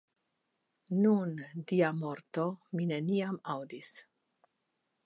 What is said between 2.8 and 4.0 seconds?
neniam aŭdis!